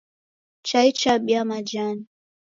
Chai 0.67 0.89
chabia 0.99 1.41
majani. 1.49 2.05